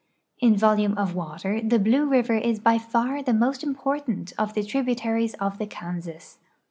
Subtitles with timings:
[0.39, 4.63] In volume of water the Blue river is by far the most important of the
[4.63, 6.39] tributaries of the Kansas.